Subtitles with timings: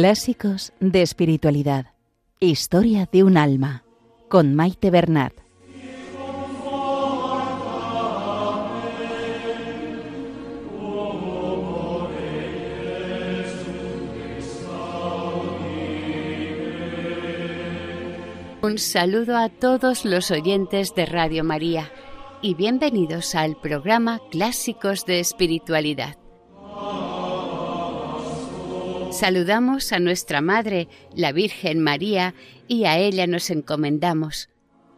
[0.00, 1.92] Clásicos de Espiritualidad.
[2.40, 3.84] Historia de un alma.
[4.30, 5.34] Con Maite Bernat.
[18.62, 21.92] Un saludo a todos los oyentes de Radio María
[22.40, 26.16] y bienvenidos al programa Clásicos de Espiritualidad.
[29.20, 32.34] Saludamos a nuestra Madre, la Virgen María,
[32.68, 34.48] y a ella nos encomendamos,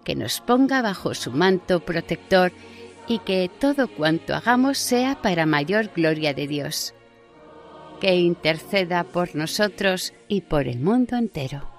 [0.05, 2.53] que nos ponga bajo su manto protector
[3.09, 6.95] y que todo cuanto hagamos sea para mayor gloria de Dios.
[8.01, 11.72] Que interceda por nosotros y por el mundo entero.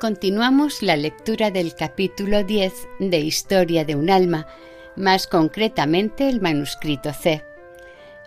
[0.00, 4.46] Continuamos la lectura del capítulo 10 de Historia de un alma,
[4.94, 7.42] más concretamente el manuscrito C.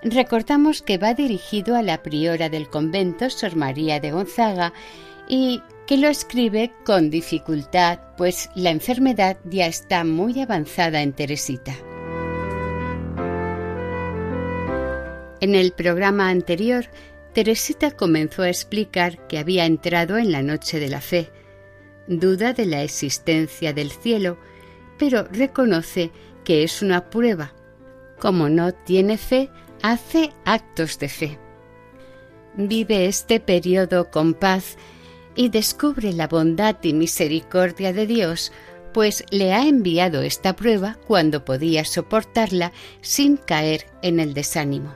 [0.01, 4.73] Recordamos que va dirigido a la priora del convento Sor María de Gonzaga
[5.27, 11.75] y que lo escribe con dificultad, pues la enfermedad ya está muy avanzada en Teresita.
[15.39, 16.85] En el programa anterior,
[17.33, 21.29] Teresita comenzó a explicar que había entrado en la noche de la fe,
[22.09, 24.37] duda de la existencia del cielo,
[24.97, 26.11] pero reconoce
[26.43, 27.53] que es una prueba.
[28.19, 29.49] Como no tiene fe,
[29.81, 31.39] hace actos de fe.
[32.57, 34.77] Vive este periodo con paz
[35.35, 38.51] y descubre la bondad y misericordia de Dios,
[38.91, 44.95] pues le ha enviado esta prueba cuando podía soportarla sin caer en el desánimo.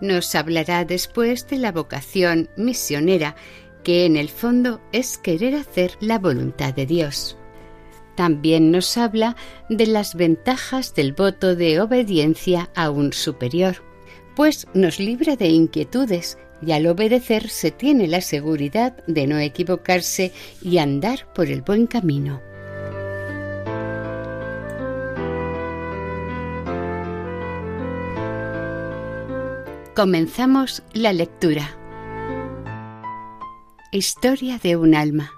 [0.00, 3.34] Nos hablará después de la vocación misionera
[3.88, 7.38] que en el fondo es querer hacer la voluntad de Dios.
[8.16, 9.34] También nos habla
[9.70, 13.76] de las ventajas del voto de obediencia a un superior,
[14.36, 20.32] pues nos libra de inquietudes y al obedecer se tiene la seguridad de no equivocarse
[20.60, 22.42] y andar por el buen camino.
[29.96, 31.78] Comenzamos la lectura.
[33.90, 35.32] Historia de un alma.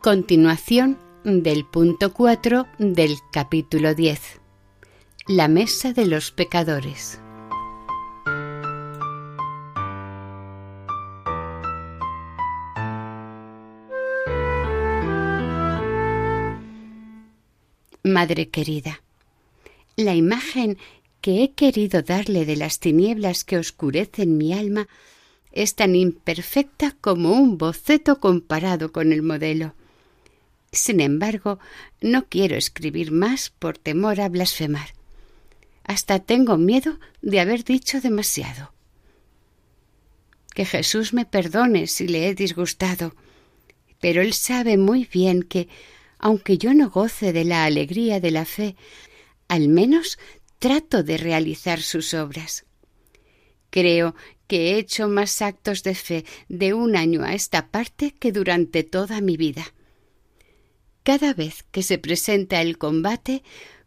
[0.00, 4.40] Continuación del punto 4 del capítulo 10.
[5.26, 7.20] La mesa de los pecadores.
[18.02, 19.02] Madre querida,
[19.96, 20.78] la imagen
[21.28, 24.88] que he querido darle de las tinieblas que oscurecen mi alma
[25.52, 29.74] es tan imperfecta como un boceto comparado con el modelo.
[30.72, 31.58] Sin embargo,
[32.00, 34.94] no quiero escribir más por temor a blasfemar.
[35.84, 38.72] Hasta tengo miedo de haber dicho demasiado.
[40.54, 43.14] Que Jesús me perdone si le he disgustado,
[44.00, 45.68] pero él sabe muy bien que,
[46.18, 48.76] aunque yo no goce de la alegría de la fe,
[49.48, 50.18] al menos
[50.58, 52.66] trato de realizar sus obras.
[53.70, 54.14] Creo
[54.46, 58.82] que he hecho más actos de fe de un año a esta parte que durante
[58.82, 59.74] toda mi vida.
[61.02, 63.42] Cada vez que se presenta el combate,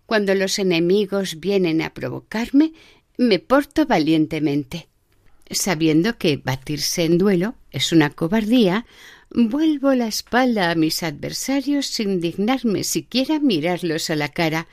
[0.06, 2.74] cuando los enemigos vienen a provocarme,
[3.18, 4.88] me porto valientemente.
[5.50, 8.86] Sabiendo que batirse en duelo es una cobardía,
[9.30, 14.68] vuelvo la espalda a mis adversarios sin dignarme siquiera mirarlos a la cara,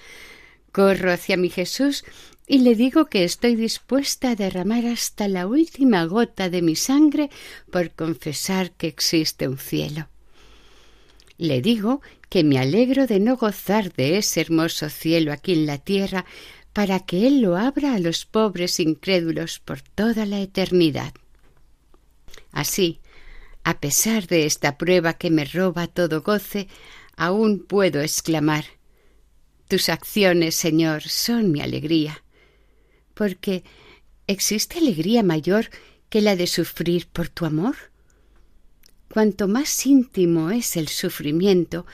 [0.73, 2.05] Corro hacia mi Jesús
[2.47, 7.31] y le digo que estoy dispuesta a derramar hasta la última gota de mi sangre
[7.71, 10.09] por confesar que existe un cielo.
[11.37, 12.01] Le digo
[12.31, 16.25] que me alegro de no gozar de ese hermoso cielo aquí en la tierra
[16.73, 21.13] para que Él lo abra a los pobres incrédulos por toda la eternidad.
[22.51, 23.01] Así,
[23.63, 26.69] a pesar de esta prueba que me roba todo goce,
[27.17, 28.65] aún puedo exclamar
[29.69, 32.25] tus acciones, Señor, son mi alegría,
[33.15, 33.65] porque
[34.27, 35.71] ¿existe alegría mayor
[36.09, 37.77] que la de sufrir por tu amor?
[39.13, 41.87] Cuanto más íntimo es el sufrimiento,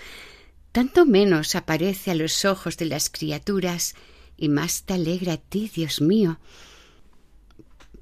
[0.72, 3.94] tanto menos aparece a los ojos de las criaturas
[4.36, 6.38] y más te alegra a ti, Dios mío.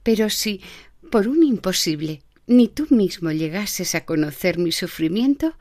[0.02, 0.60] Pero si,
[1.10, 5.54] por un imposible, ni tú mismo llegases a conocer mi sufrimiento,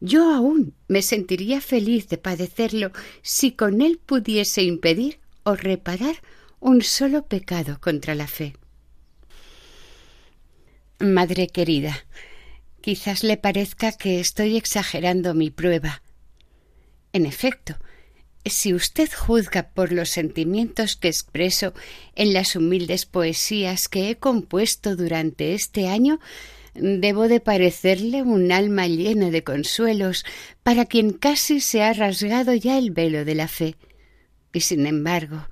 [0.00, 6.22] yo aún me sentiría feliz de padecerlo si con él pudiese impedir o reparar
[6.60, 8.54] un solo pecado contra la fe.
[10.98, 12.06] Madre querida,
[12.86, 16.02] Quizás le parezca que estoy exagerando mi prueba.
[17.12, 17.74] En efecto,
[18.44, 21.74] si usted juzga por los sentimientos que expreso
[22.14, 26.20] en las humildes poesías que he compuesto durante este año,
[26.78, 30.24] debo de parecerle un alma llena de consuelos
[30.62, 33.76] para quien casi se ha rasgado ya el velo de la fe.
[34.52, 35.48] Y sin embargo,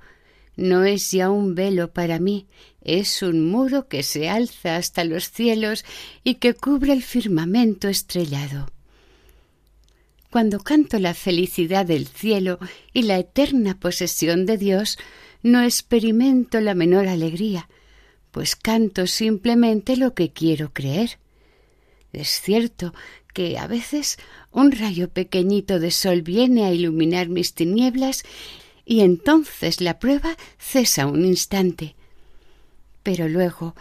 [0.55, 2.47] no es ya un velo para mí,
[2.81, 5.83] es un muro que se alza hasta los cielos
[6.23, 8.67] y que cubre el firmamento estrellado.
[10.29, 12.59] Cuando canto la felicidad del cielo
[12.93, 14.97] y la eterna posesión de Dios,
[15.43, 17.69] no experimento la menor alegría,
[18.35, 21.19] pues canto simplemente lo que quiero creer.
[22.11, 22.93] Es cierto
[23.33, 24.17] que a veces
[24.51, 28.23] un rayo pequeñito de sol viene a iluminar mis tinieblas
[28.83, 31.95] y entonces la prueba cesa un instante.
[33.03, 33.73] Pero luego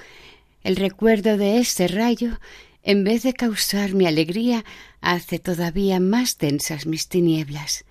[0.62, 2.39] el recuerdo de ese rayo,
[2.85, 4.65] en vez de causarme alegría,
[5.00, 7.85] hace todavía más densas mis tinieblas.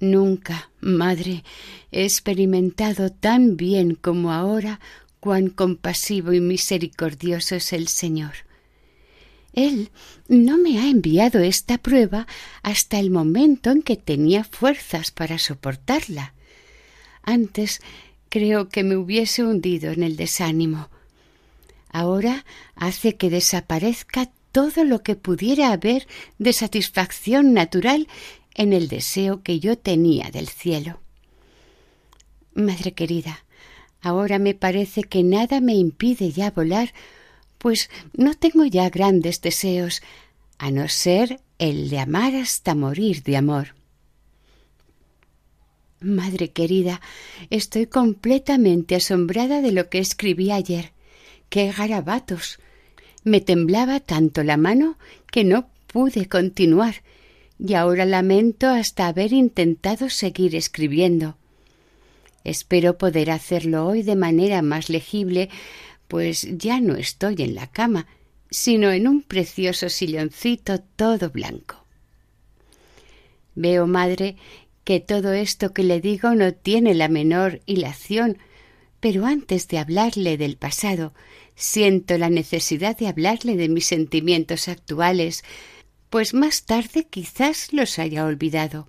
[0.00, 1.44] Nunca, madre,
[1.92, 4.80] he experimentado tan bien como ahora
[5.24, 8.34] cuán compasivo y misericordioso es el Señor.
[9.54, 9.90] Él
[10.28, 12.26] no me ha enviado esta prueba
[12.62, 16.34] hasta el momento en que tenía fuerzas para soportarla.
[17.22, 17.80] Antes
[18.28, 20.90] creo que me hubiese hundido en el desánimo.
[21.88, 22.44] Ahora
[22.74, 26.06] hace que desaparezca todo lo que pudiera haber
[26.38, 28.08] de satisfacción natural
[28.54, 31.00] en el deseo que yo tenía del cielo.
[32.52, 33.42] Madre querida,
[34.04, 36.92] ahora me parece que nada me impide ya volar,
[37.58, 40.02] pues no tengo ya grandes deseos,
[40.58, 43.74] a no ser el de amar hasta morir de amor.
[46.00, 47.00] Madre querida,
[47.48, 50.92] estoy completamente asombrada de lo que escribí ayer.
[51.48, 52.58] ¡Qué garabatos!
[53.22, 54.98] Me temblaba tanto la mano
[55.32, 56.96] que no pude continuar,
[57.58, 61.38] y ahora lamento hasta haber intentado seguir escribiendo.
[62.44, 65.48] Espero poder hacerlo hoy de manera más legible,
[66.08, 68.06] pues ya no estoy en la cama,
[68.50, 71.84] sino en un precioso silloncito todo blanco.
[73.54, 74.36] Veo, madre,
[74.84, 78.38] que todo esto que le digo no tiene la menor hilación,
[79.00, 81.14] pero antes de hablarle del pasado,
[81.54, 85.44] siento la necesidad de hablarle de mis sentimientos actuales,
[86.10, 88.88] pues más tarde quizás los haya olvidado.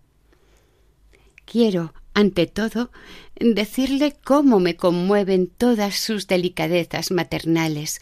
[1.46, 2.92] Quiero, ante todo,
[3.40, 8.00] decirle cómo me conmueven todas sus delicadezas maternales.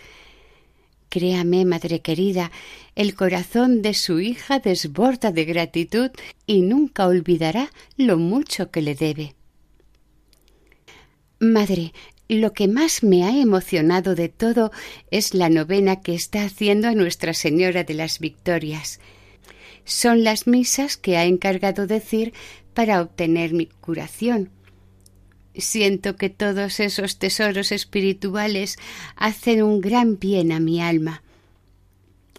[1.10, 2.52] Créame, madre querida,
[2.96, 6.12] el corazón de su hija desborda de gratitud
[6.46, 9.36] y nunca olvidará lo mucho que le debe.
[11.40, 11.92] Madre,
[12.30, 14.72] lo que más me ha emocionado de todo
[15.12, 19.00] es la novena que está haciendo a Nuestra Señora de las Victorias.
[19.86, 22.34] Son las misas que ha encargado decir
[22.74, 24.50] para obtener mi curación.
[25.56, 28.78] Siento que todos esos tesoros espirituales
[29.16, 31.22] hacen un gran bien a mi alma.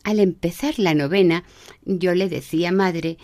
[0.03, 1.45] Al empezar la novena,
[1.85, 3.17] yo le decía madre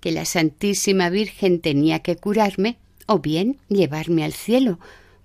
[0.00, 4.78] que la Santísima Virgen tenía que curarme o bien llevarme al cielo,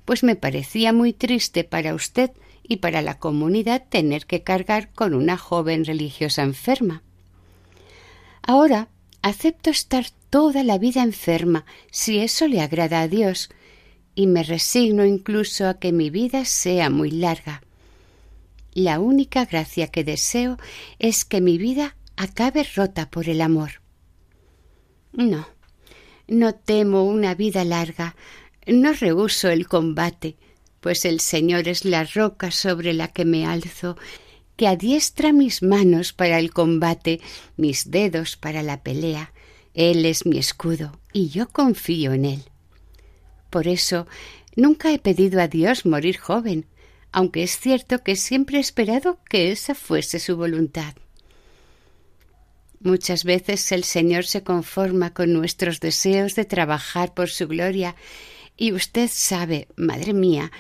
[0.05, 2.31] pues me parecía muy triste para usted
[2.63, 7.03] y para la comunidad tener que cargar con una joven religiosa enferma.
[8.43, 8.89] Ahora
[9.21, 13.49] acepto estar toda la vida enferma, si eso le agrada a Dios,
[14.15, 17.63] y me resigno incluso a que mi vida sea muy larga.
[18.73, 20.57] La única gracia que deseo
[20.99, 23.81] es que mi vida acabe rota por el amor.
[25.13, 25.47] No,
[26.27, 28.15] no temo una vida larga,
[28.65, 30.35] no rehuso el combate,
[30.79, 33.95] pues el Señor es la roca sobre la que me alzo,
[34.55, 37.21] que adiestra mis manos para el combate,
[37.57, 39.33] mis dedos para la pelea.
[39.73, 42.43] Él es mi escudo, y yo confío en Él.
[43.49, 44.07] Por eso
[44.55, 46.65] nunca he pedido a Dios morir joven,
[47.11, 50.95] aunque es cierto que siempre he esperado que esa fuese su voluntad.
[52.79, 57.95] Muchas veces el Señor se conforma con nuestros deseos de trabajar por su gloria
[58.57, 60.51] y usted sabe, madre mía,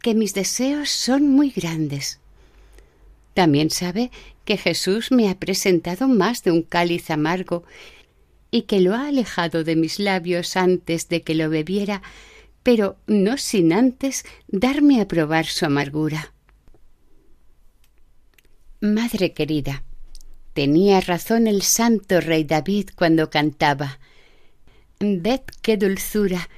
[0.00, 2.20] que mis deseos son muy grandes.
[3.34, 4.10] También sabe
[4.44, 7.64] que Jesús me ha presentado más de un cáliz amargo
[8.50, 12.02] y que lo ha alejado de mis labios antes de que lo bebiera,
[12.62, 16.32] pero no sin antes darme a probar su amargura.
[18.80, 19.82] Madre querida,
[20.52, 23.98] tenía razón el santo rey David cuando cantaba
[25.00, 26.48] Ved qué dulzura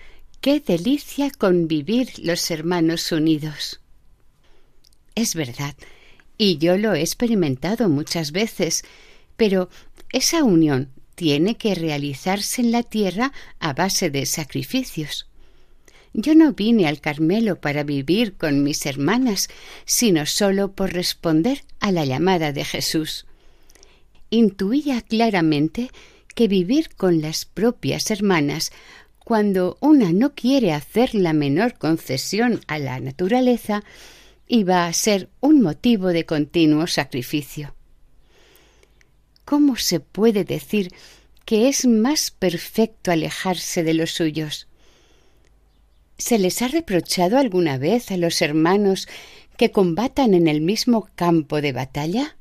[0.47, 3.81] Qué delicia convivir los hermanos unidos.
[5.17, 5.75] Es verdad,
[6.39, 8.85] Y yo lo he experimentado muchas veces,
[9.37, 9.71] pero
[10.11, 15.27] esa unión tiene que realizarse en la tierra a base de sacrificios.
[16.13, 19.49] Yo no vine al Carmelo para vivir con mis hermanas,
[19.85, 23.27] sino solo por responder a la llamada de Jesús.
[24.31, 25.91] Intuía claramente
[26.35, 28.73] que vivir con las propias hermanas,
[29.19, 33.85] cuando una no quiere hacer la menor concesión a la naturaleza,
[34.47, 37.75] iba a ser un motivo de continuo sacrificio.
[39.45, 40.93] ¿Cómo se puede decir
[41.45, 44.67] que es más perfecto alejarse de los suyos?
[46.19, 49.07] ¿Se les ha reprochado alguna vez a los hermanos
[49.57, 52.37] que combatan en el mismo campo de batalla?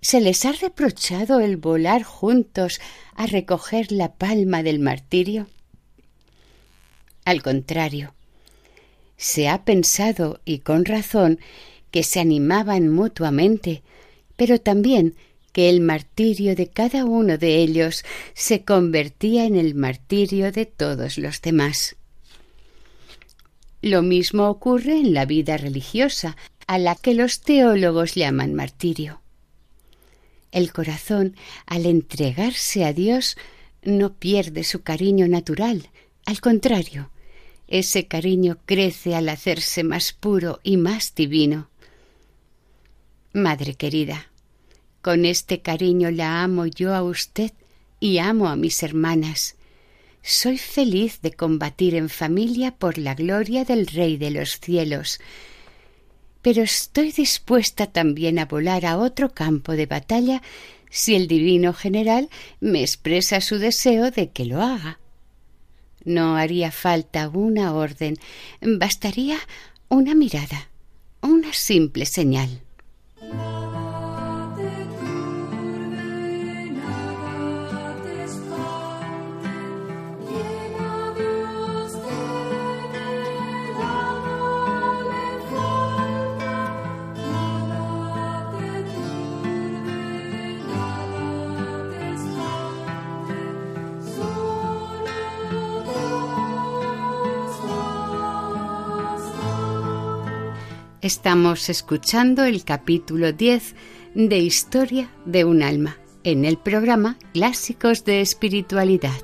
[0.00, 2.80] ¿Se les ha reprochado el volar juntos
[3.14, 5.46] a recoger la palma del martirio?
[7.24, 8.14] Al contrario,
[9.20, 11.40] se ha pensado, y con razón,
[11.90, 13.82] que se animaban mutuamente,
[14.34, 15.14] pero también
[15.52, 21.18] que el martirio de cada uno de ellos se convertía en el martirio de todos
[21.18, 21.96] los demás.
[23.82, 29.20] Lo mismo ocurre en la vida religiosa, a la que los teólogos llaman martirio.
[30.50, 31.36] El corazón,
[31.66, 33.36] al entregarse a Dios,
[33.82, 35.90] no pierde su cariño natural,
[36.24, 37.10] al contrario,
[37.70, 41.70] ese cariño crece al hacerse más puro y más divino.
[43.32, 44.28] Madre querida,
[45.00, 47.52] con este cariño la amo yo a usted
[48.00, 49.54] y amo a mis hermanas.
[50.22, 55.20] Soy feliz de combatir en familia por la gloria del Rey de los cielos,
[56.42, 60.42] pero estoy dispuesta también a volar a otro campo de batalla
[60.90, 62.28] si el Divino General
[62.60, 64.99] me expresa su deseo de que lo haga.
[66.04, 68.16] No haría falta una orden,
[68.60, 69.38] bastaría
[69.88, 70.68] una mirada,
[71.20, 72.60] una simple señal.
[101.02, 103.74] Estamos escuchando el capítulo 10
[104.14, 109.16] de Historia de un alma en el programa Clásicos de Espiritualidad.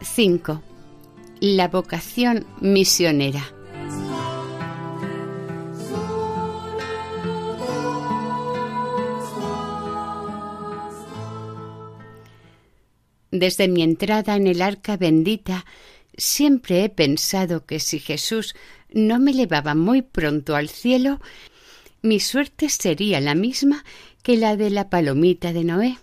[0.00, 0.62] 5.
[1.40, 3.42] La vocación misionera.
[13.34, 15.66] Desde mi entrada en el arca bendita,
[16.16, 18.54] siempre he pensado que si Jesús
[18.92, 21.20] no me llevaba muy pronto al cielo,
[22.00, 23.84] mi suerte sería la misma
[24.22, 25.98] que la de la palomita de Noé,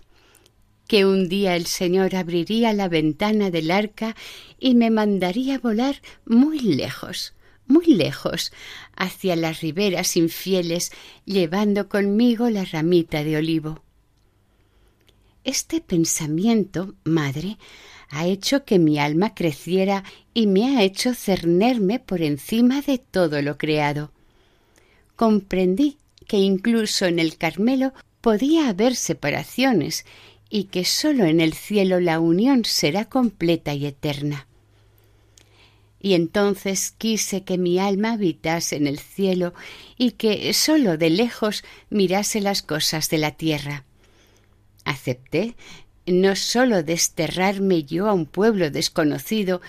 [0.86, 4.14] que un día el Señor abriría la ventana del arca
[4.58, 7.32] y me mandaría volar muy lejos,
[7.66, 8.52] muy lejos,
[8.94, 10.92] hacia las riberas infieles,
[11.24, 13.82] llevando conmigo la ramita de olivo.
[15.44, 17.58] Este pensamiento, madre,
[18.10, 23.42] ha hecho que mi alma creciera y me ha hecho cernerme por encima de todo
[23.42, 24.12] lo creado.
[25.16, 30.04] Comprendí que incluso en el Carmelo podía haber separaciones
[30.48, 34.46] y que sólo en el cielo la unión será completa y eterna.
[36.00, 39.54] Y entonces quise que mi alma habitase en el cielo
[39.96, 43.84] y que sólo de lejos mirase las cosas de la tierra.
[44.84, 45.56] Acepté
[46.06, 49.60] no sólo desterrarme yo a un pueblo desconocido,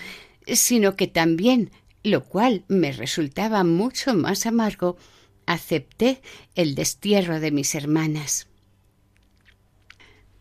[0.46, 1.70] sino que también,
[2.02, 4.96] lo cual me resultaba mucho más amargo,
[5.46, 6.20] acepté
[6.54, 8.48] el destierro de mis hermanas.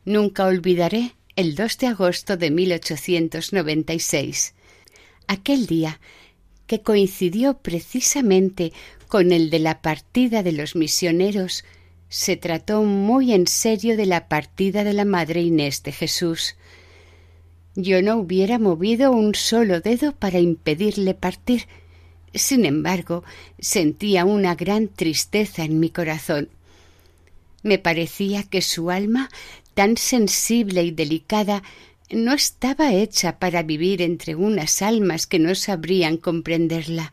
[0.05, 4.53] Nunca olvidaré el 2 de agosto de 1896,
[5.27, 5.99] aquel día
[6.67, 8.73] que coincidió precisamente
[9.07, 11.63] con el de la partida de los misioneros
[12.13, 16.55] se trató muy en serio de la partida de la Madre Inés de Jesús.
[17.73, 21.63] Yo no hubiera movido un solo dedo para impedirle partir.
[22.31, 23.23] Sin embargo,
[23.57, 26.49] sentía una gran tristeza en mi corazón.
[27.63, 29.31] Me parecía que su alma,
[29.73, 31.63] tan sensible y delicada,
[32.11, 37.11] no estaba hecha para vivir entre unas almas que no sabrían comprenderla.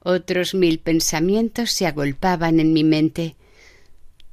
[0.00, 3.36] Otros mil pensamientos se agolpaban en mi mente.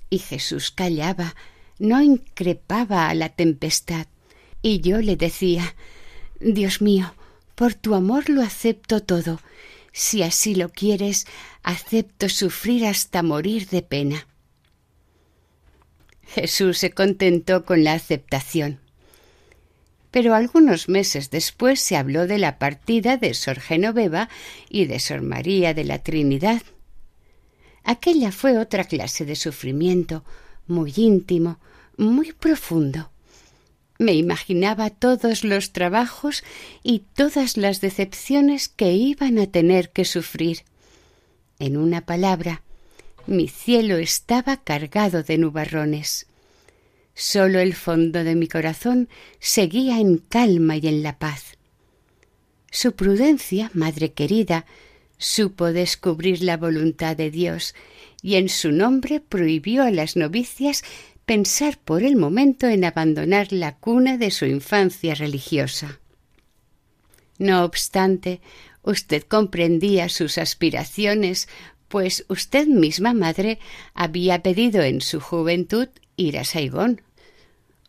[0.09, 1.35] Y Jesús callaba,
[1.77, 4.07] no increpaba a la tempestad.
[4.61, 5.75] Y yo le decía
[6.39, 7.13] Dios mío,
[7.55, 9.39] Por tu amor lo acepto todo.
[9.91, 11.27] Si así lo quieres,
[11.63, 14.27] acepto sufrir hasta morir de pena.
[16.27, 18.79] Jesús se contentó con la aceptación.
[20.11, 24.29] Pero algunos meses después se habló de la partida de Sor Genoveva
[24.69, 26.61] y de Sor María de la Trinidad.
[27.83, 30.23] Aquella fue otra clase de sufrimiento,
[30.67, 31.59] muy íntimo,
[31.97, 33.09] muy profundo.
[33.97, 36.43] Me imaginaba todos los trabajos
[36.83, 40.59] y todas las decepciones que iban a tener que sufrir.
[41.59, 42.61] En una palabra,
[43.27, 46.27] mi cielo estaba cargado de nubarrones.
[47.13, 49.09] Solo el fondo de mi corazón
[49.39, 51.57] seguía en calma y en la paz.
[52.71, 54.65] Su prudencia, madre querida,
[55.19, 57.75] supo descubrir la voluntad de Dios
[58.23, 60.83] y en su nombre prohibió a las novicias
[61.25, 65.99] pensar por el momento en abandonar la cuna de su infancia religiosa.
[67.37, 68.41] No obstante,
[68.81, 71.47] usted comprendía sus aspiraciones,
[71.87, 73.59] pues usted misma, madre,
[73.93, 77.01] había pedido en su juventud ir a Saigón.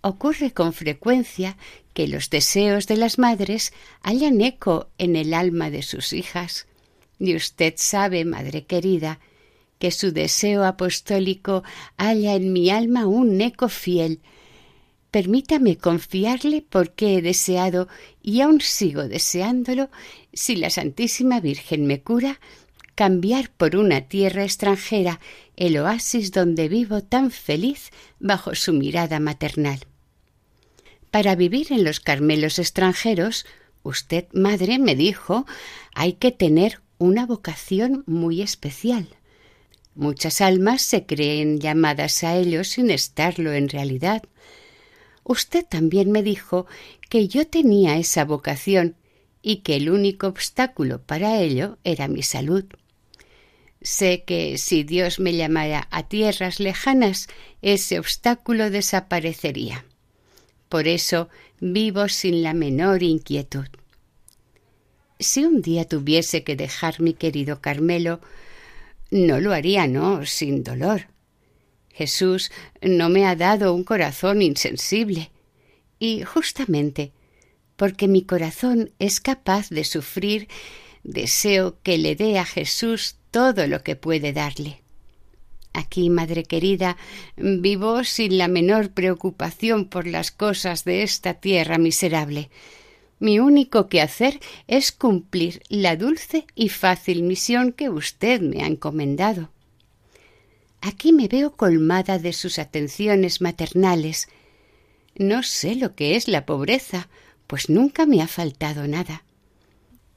[0.02, 1.56] Ocurre con frecuencia
[1.94, 3.72] que los deseos de las madres
[4.02, 6.66] hallan eco en el alma de sus hijas.
[7.20, 9.20] Y usted sabe, madre querida,
[9.78, 11.62] que su deseo apostólico
[11.96, 14.20] halla en mi alma un eco fiel.
[15.10, 17.88] Permítame confiarle porque he deseado
[18.22, 19.90] y aún sigo deseándolo,
[20.32, 22.40] si la Santísima Virgen me cura,
[22.94, 25.20] cambiar por una tierra extranjera
[25.56, 29.80] el oasis donde vivo tan feliz bajo su mirada maternal.
[31.10, 33.46] Para vivir en los Carmelos extranjeros,
[33.82, 35.46] usted, madre, me dijo,
[35.94, 39.08] hay que tener una vocación muy especial.
[39.94, 44.22] Muchas almas se creen llamadas a ello sin estarlo en realidad.
[45.24, 46.66] Usted también me dijo
[47.08, 48.96] que yo tenía esa vocación
[49.40, 52.64] y que el único obstáculo para ello era mi salud.
[53.80, 57.28] Sé que si Dios me llamara a tierras lejanas,
[57.62, 59.86] ese obstáculo desaparecería.
[60.68, 63.68] Por eso vivo sin la menor inquietud.
[65.20, 68.20] Si un día tuviese que dejar mi querido Carmelo,
[69.10, 71.08] no lo haría, no, sin dolor.
[71.92, 75.30] Jesús no me ha dado un corazón insensible.
[75.98, 77.12] Y justamente
[77.76, 80.48] porque mi corazón es capaz de sufrir,
[81.02, 84.82] deseo que le dé a Jesús todo lo que puede darle.
[85.72, 86.98] Aquí, madre querida,
[87.36, 92.50] vivo sin la menor preocupación por las cosas de esta tierra miserable.
[93.20, 99.50] Mi único quehacer es cumplir la dulce y fácil misión que usted me ha encomendado.
[100.80, 104.28] Aquí me veo colmada de sus atenciones maternales.
[105.14, 107.08] No sé lo que es la pobreza,
[107.46, 109.22] pues nunca me ha faltado nada.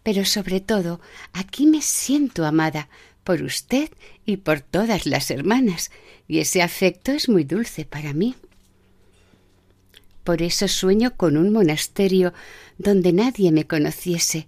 [0.04, 1.02] Pero sobre todo
[1.34, 2.88] aquí me siento amada
[3.26, 3.90] por usted
[4.26, 5.92] y por todas las hermanas,
[6.28, 8.36] y ese afecto es muy dulce para mí.
[10.24, 12.34] Por eso sueño con un monasterio
[12.78, 14.48] donde nadie me conociese,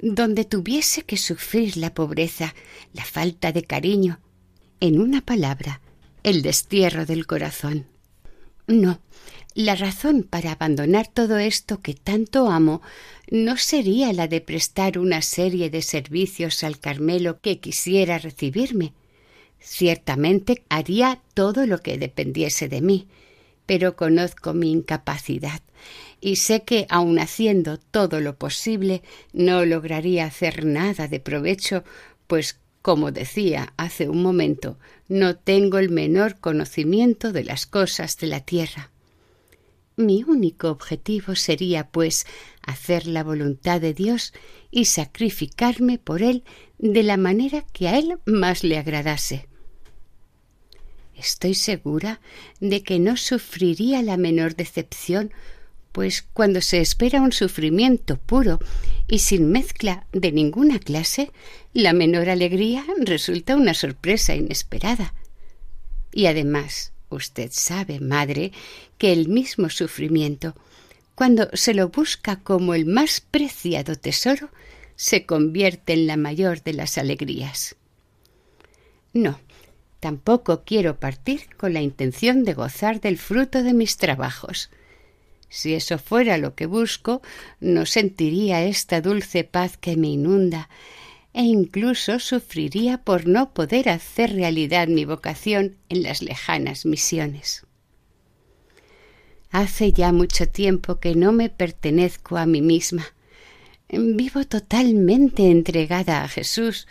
[0.00, 2.54] donde tuviese que sufrir la pobreza,
[2.94, 4.20] la falta de cariño,
[4.80, 5.80] en una palabra,
[6.22, 7.86] el destierro del corazón.
[8.66, 9.00] No,
[9.54, 12.82] la razón para abandonar todo esto que tanto amo
[13.30, 18.94] no sería la de prestar una serie de servicios al Carmelo que quisiera recibirme.
[19.58, 23.08] Ciertamente haría todo lo que dependiese de mí,
[23.70, 25.62] pero conozco mi incapacidad
[26.20, 31.84] y sé que, aun haciendo todo lo posible, no lograría hacer nada de provecho,
[32.26, 38.26] pues, como decía hace un momento, no tengo el menor conocimiento de las cosas de
[38.26, 38.90] la tierra.
[39.94, 42.26] Mi único objetivo sería, pues,
[42.62, 44.32] hacer la voluntad de Dios
[44.72, 46.42] y sacrificarme por Él
[46.78, 49.49] de la manera que a Él más le agradase.
[51.20, 52.18] Estoy segura
[52.60, 55.34] de que no sufriría la menor decepción,
[55.92, 58.58] pues cuando se espera un sufrimiento puro
[59.06, 61.30] y sin mezcla de ninguna clase,
[61.74, 65.12] la menor alegría resulta una sorpresa inesperada.
[66.10, 68.52] Y además, usted sabe, madre,
[68.96, 70.54] que el mismo sufrimiento,
[71.14, 74.48] cuando se lo busca como el más preciado tesoro,
[74.96, 77.76] se convierte en la mayor de las alegrías.
[79.12, 79.38] No,
[80.00, 84.70] Tampoco quiero partir con la intención de gozar del fruto de mis trabajos.
[85.50, 87.20] Si eso fuera lo que busco,
[87.60, 90.70] no sentiría esta dulce paz que me inunda,
[91.34, 97.66] e incluso sufriría por no poder hacer realidad mi vocación en las lejanas misiones.
[99.50, 103.04] Hace ya mucho tiempo que no me pertenezco a mí misma.
[103.88, 106.86] Vivo totalmente entregada a Jesús.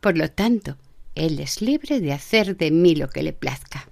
[0.00, 0.76] Por lo tanto,
[1.16, 3.88] Él es libre de hacer de mí lo que le plazca.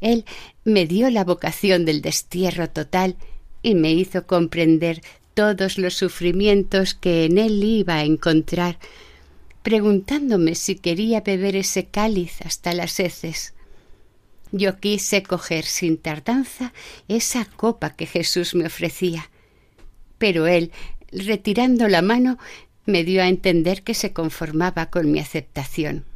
[0.00, 0.24] Él
[0.64, 3.16] me dio la vocación del destierro total
[3.62, 5.02] y me hizo comprender
[5.34, 8.78] todos los sufrimientos que en él iba a encontrar,
[9.62, 13.54] preguntándome si quería beber ese cáliz hasta las heces.
[14.50, 16.72] Yo quise coger sin tardanza
[17.08, 19.30] esa copa que Jesús me ofrecía,
[20.16, 20.72] pero él,
[21.12, 22.38] retirando la mano,
[22.88, 26.06] me dio a entender que se conformaba con mi aceptación.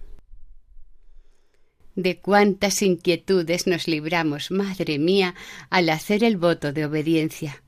[1.95, 5.35] De cuántas inquietudes nos libramos, madre mía,
[5.69, 7.63] al hacer el voto de obediencia.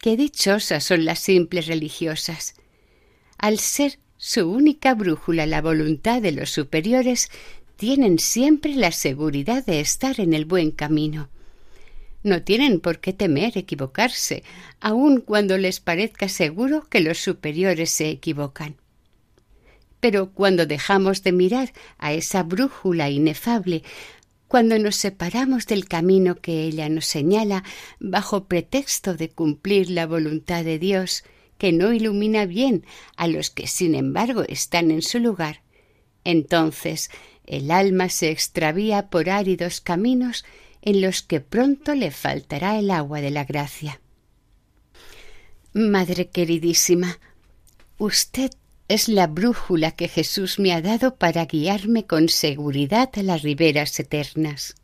[0.00, 2.54] Qué dichosas son las simples religiosas.
[3.36, 7.28] Al ser su única brújula la voluntad de los superiores,
[7.76, 11.28] tienen siempre la seguridad de estar en el buen camino.
[12.24, 14.42] No tienen por qué temer equivocarse,
[14.80, 18.76] aun cuando les parezca seguro que los superiores se equivocan.
[20.00, 23.82] Pero cuando dejamos de mirar a esa brújula inefable,
[24.48, 27.62] cuando nos separamos del camino que ella nos señala
[28.00, 31.24] bajo pretexto de cumplir la voluntad de Dios,
[31.58, 35.62] que no ilumina bien a los que sin embargo están en su lugar,
[36.24, 37.10] entonces
[37.46, 40.46] el alma se extravía por áridos caminos
[40.84, 44.00] en los que pronto le faltará el agua de la gracia.
[45.72, 47.18] Madre queridísima,
[47.96, 48.50] usted
[48.86, 53.98] es la brújula que Jesús me ha dado para guiarme con seguridad a las riberas
[53.98, 54.74] eternas.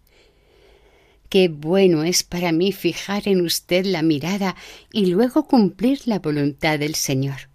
[1.29, 4.57] Qué bueno es para mí fijar en usted la mirada
[4.91, 7.51] y luego cumplir la voluntad del Señor.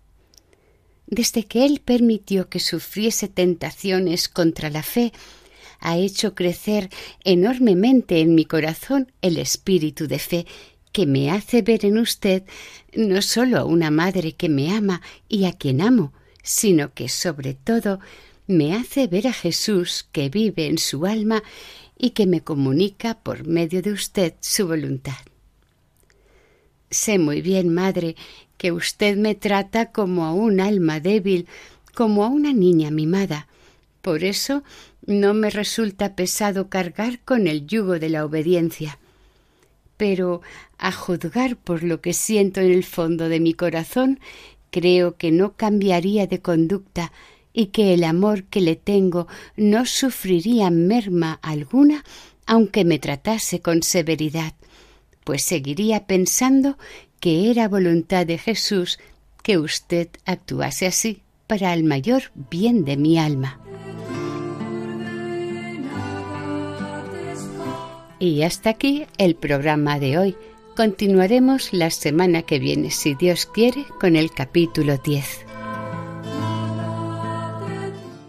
[1.07, 5.11] Desde que Él permitió que sufriese tentaciones contra la fe,
[5.85, 6.89] ha hecho crecer
[7.23, 10.45] enormemente en mi corazón el espíritu de fe
[10.91, 12.43] que me hace ver en usted
[12.95, 17.53] no sólo a una madre que me ama y a quien amo, sino que sobre
[17.53, 17.99] todo
[18.47, 21.43] me hace ver a Jesús que vive en su alma
[21.97, 25.19] y que me comunica por medio de usted su voluntad.
[26.89, 28.15] Sé muy bien, madre,
[28.57, 31.47] que usted me trata como a un alma débil,
[31.93, 33.47] como a una niña mimada.
[34.05, 34.63] Por eso
[35.07, 38.99] no me resulta pesado cargar con el yugo de la obediencia.
[39.97, 40.41] Pero,
[40.77, 44.19] a juzgar por lo que siento en el fondo de mi corazón,
[44.75, 47.13] Creo que no cambiaría de conducta
[47.53, 52.03] y que el amor que le tengo no sufriría merma alguna
[52.45, 54.53] aunque me tratase con severidad,
[55.23, 56.77] pues seguiría pensando
[57.21, 58.99] que era voluntad de Jesús
[59.43, 63.64] que usted actuase así para el mayor bien de mi alma.
[68.19, 70.35] Y hasta aquí el programa de hoy
[70.75, 75.45] Continuaremos la semana que viene, si Dios quiere, con el capítulo 10.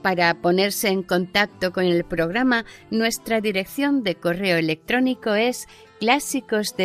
[0.01, 5.66] Para ponerse en contacto con el programa, nuestra dirección de correo electrónico es
[5.99, 6.77] clásicos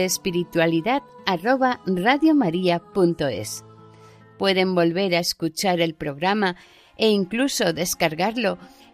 [4.39, 6.55] Pueden volver a escuchar el programa
[6.97, 8.57] e incluso descargarlo